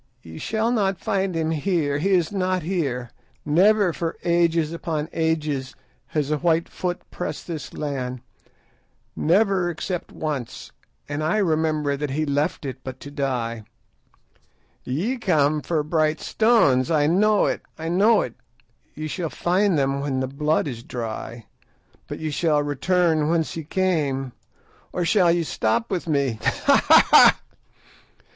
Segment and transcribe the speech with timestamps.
[0.23, 1.99] Ye shall not find him here.
[1.99, 3.11] He is not here.
[3.45, 5.75] Never for ages upon ages
[6.07, 8.21] has a white foot pressed this land;
[9.15, 10.71] never except once,
[11.07, 13.63] and I remember that he left it but to die.
[14.83, 18.33] Ye come for bright stones; I know it—I know it;
[18.95, 21.45] ye shall find them when the blood is dry;
[22.07, 24.31] but shall ye return whence ye came,
[24.91, 26.39] or shall ye stop with me?
[26.41, 26.81] _Ha!
[26.81, 27.07] ha!
[27.11, 27.39] ha!